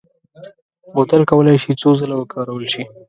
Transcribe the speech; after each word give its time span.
بوتل 0.93 1.21
کولای 1.31 1.57
شي 1.63 1.71
څو 1.81 1.89
ځله 1.99 2.15
وکارول 2.17 2.65
شي. 2.73 2.83